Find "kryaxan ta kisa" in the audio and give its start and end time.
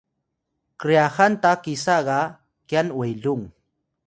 0.79-1.97